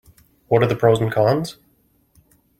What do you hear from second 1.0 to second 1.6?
cons?